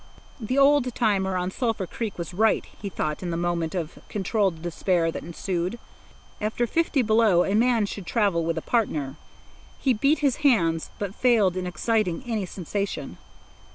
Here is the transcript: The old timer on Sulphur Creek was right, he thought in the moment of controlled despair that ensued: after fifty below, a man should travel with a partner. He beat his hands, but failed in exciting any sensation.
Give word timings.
The 0.39 0.57
old 0.57 0.95
timer 0.95 1.37
on 1.37 1.51
Sulphur 1.51 1.85
Creek 1.85 2.17
was 2.17 2.33
right, 2.33 2.65
he 2.81 2.89
thought 2.89 3.21
in 3.21 3.29
the 3.29 3.37
moment 3.37 3.75
of 3.75 3.99
controlled 4.09 4.63
despair 4.63 5.11
that 5.11 5.21
ensued: 5.21 5.77
after 6.41 6.65
fifty 6.65 7.03
below, 7.03 7.43
a 7.45 7.53
man 7.53 7.85
should 7.85 8.07
travel 8.07 8.43
with 8.43 8.57
a 8.57 8.63
partner. 8.63 9.15
He 9.79 9.93
beat 9.93 10.17
his 10.17 10.37
hands, 10.37 10.89
but 10.97 11.13
failed 11.13 11.55
in 11.55 11.67
exciting 11.67 12.23
any 12.25 12.47
sensation. 12.47 13.19